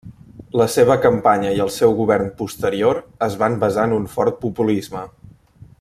La 0.59 0.65
seva 0.75 0.95
campanya 1.01 1.51
i 1.57 1.61
el 1.65 1.69
seu 1.75 1.93
govern 1.99 2.31
posterior 2.41 3.01
es 3.29 3.39
van 3.45 3.59
basar 3.65 3.87
en 3.91 3.95
un 3.99 4.09
fort 4.15 4.41
populisme. 4.47 5.05